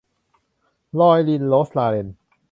[0.99, 2.07] รอยอินทร์- โรสลาเรน